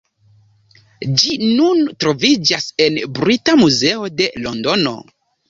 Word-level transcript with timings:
Ĝi 1.21 1.35
nun 1.41 1.83
troviĝas 2.05 2.67
en 2.87 2.97
la 3.01 3.11
Brita 3.19 3.57
Muzeo 3.61 4.11
de 4.23 4.33
Londono. 4.49 4.97